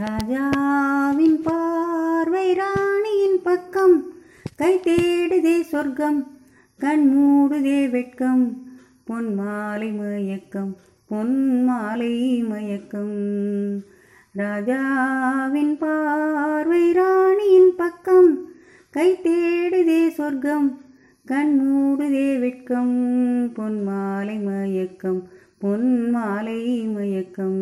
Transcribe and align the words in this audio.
ராஜாவின் 0.00 1.42
பார்வை 1.42 2.52
ராணியின் 2.52 3.40
பக்கம். 3.42 3.96
கை 4.56 4.80
தேடுதே 4.84 5.60
சொர்க்கம் 5.60 6.20
கண் 6.78 7.04
மூடுதே 7.14 7.90
வெட்கம். 7.90 8.44
பொன் 9.04 9.34
மாலை 9.34 9.90
மயக்கம் 9.90 10.76
பொன் 11.08 11.64
மாலை 11.64 12.42
மயக்கம். 12.42 13.18
ராஜாவின் 14.32 15.78
பார்வை 15.78 16.92
ராணியின் 16.92 17.72
பக்கம். 17.76 18.48
கை 18.90 19.20
தேடுதே 19.22 20.08
சொர்க்கம் 20.08 20.80
கண் 21.26 21.54
மூடுதே 21.62 22.38
வெட்கம். 22.38 23.52
பொன் 23.52 23.82
மாலை 23.82 24.38
மயக்கம் 24.38 25.28
பொன் 25.58 26.10
மாலை 26.10 26.62
மயக்கம். 26.96 27.60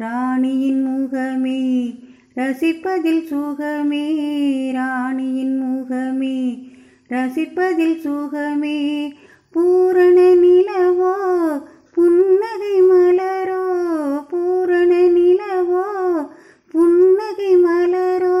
ராணியின் 0.00 0.82
முகமே 0.86 1.62
ரசிப்பதில் 2.36 3.24
சுகமே 3.30 4.06
ராணியின் 4.72 5.56
முகமே 5.62 6.38
ரசிப்பதில் 7.10 7.98
சுகமே. 8.04 8.78
பூரண 9.54 10.18
நிலவோ 10.42 11.14
புன்னகை 11.94 12.76
மலரோ 12.90 13.64
பூரண 14.30 14.92
நிலவோ 15.16 15.86
புன்னகை 16.72 17.52
மலரோ. 17.66 18.40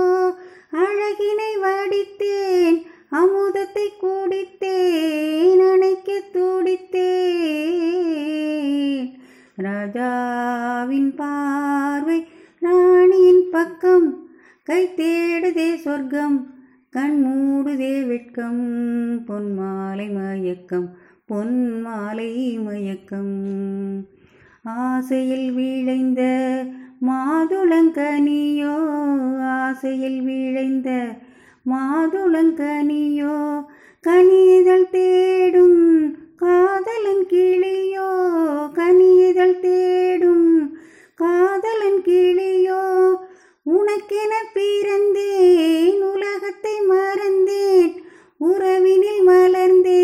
அழகினை 0.84 1.52
வடித்தேன் 1.64 2.78
அமுதத்தை 3.20 3.86
குடித்தேன் 4.02 5.62
அணைக்க 5.70 6.08
துடித்தேன். 6.32 7.00
ராஜா 9.56 10.10
ராஜாவின் 10.50 11.10
பார்வை 11.14 12.18
ராணியின் 12.60 13.42
பக்கம். 13.50 14.06
கை 14.62 14.80
தேடுதே 14.96 15.68
சொர்க்கம் 15.76 16.36
கண் 16.90 17.16
மூடுதே 17.24 17.92
வெட்கம். 18.06 18.62
பொன்மாலை 19.26 20.06
மயக்கம் 20.16 20.88
பொன்மாலை 21.28 22.30
மயக்கம். 22.64 23.36
ஆசையில் 24.64 25.48
விளைந்த 25.52 26.22
மாதுளங்கனியோ 27.08 28.74
ஆசையில் 29.60 30.20
விளைந்த 30.22 30.90
மாதுளங்கனியோ 31.66 33.36
கனிதழ் 34.00 34.90
தே 34.92 35.09
என 44.20 44.32
பிறந்தேன் 44.54 46.00
உலகத்தை 46.12 46.74
மறந்தேன் 46.90 47.92
உறவினில் 48.40 49.22
மலர்ந்தேன். 49.28 50.00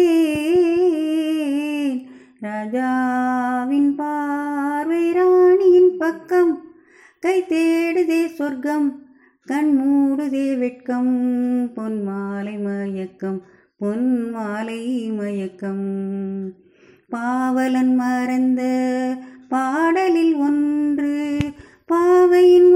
ராஜாவின் 2.41 3.91
பார்வை 3.95 5.03
ராணியின் 5.13 5.93
பக்கம் 5.99 6.53
கை 7.21 7.37
தேடுதே 7.49 8.23
சொர்க்கம் 8.39 8.89
கண் 9.47 9.73
மூடுதே 9.79 10.47
வெட்கம் 10.59 11.15
பொன் 11.75 11.99
மாலை 12.03 12.57
மயக்கம் 12.59 13.41
பொன் 13.79 14.09
மாலை 14.31 14.83
மயக்கம். 15.19 15.87
பாவலன் 17.09 17.95
மறந்த 17.95 18.63
பாடலில் 19.49 20.35
ஒன்று 20.47 21.15
பாவையின் 21.91 22.71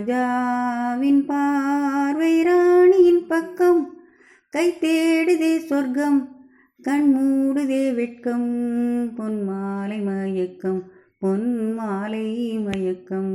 ராஜாவின் 0.00 1.24
பார்வை 1.26 2.42
ராணியின் 2.42 3.26
பக்கம். 3.28 3.80
கை 4.50 4.66
தேடுதே 4.80 5.58
சொர்க்கம் 5.58 6.18
கண்மூடுதே 6.84 7.94
வெட்கம். 7.94 8.48
பொன் 9.16 9.44
மாலை 9.44 9.98
மயக்கம் 9.98 10.80
பொன் 11.18 11.74
மாலை 11.74 12.58
மயக்கம். 12.58 13.34